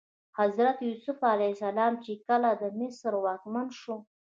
[0.39, 3.95] حضرت یوسف علیه السلام چې کله د مصر واکمن شو.